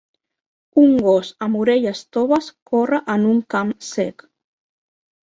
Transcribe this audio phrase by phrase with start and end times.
[0.83, 4.27] Un gos amb orelles toves corre en un camp sec